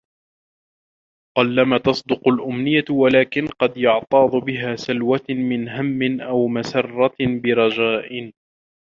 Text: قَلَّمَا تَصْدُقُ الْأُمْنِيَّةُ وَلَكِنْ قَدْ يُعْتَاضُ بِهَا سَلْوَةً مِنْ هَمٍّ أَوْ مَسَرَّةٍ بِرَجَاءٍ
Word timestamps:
قَلَّمَا 1.37 1.77
تَصْدُقُ 1.77 2.27
الْأُمْنِيَّةُ 2.27 2.85
وَلَكِنْ 2.89 3.47
قَدْ 3.47 3.77
يُعْتَاضُ 3.77 4.35
بِهَا 4.35 4.75
سَلْوَةً 4.75 5.23
مِنْ 5.29 5.69
هَمٍّ 5.69 6.21
أَوْ 6.21 6.47
مَسَرَّةٍ 6.47 7.15
بِرَجَاءٍ 7.19 8.31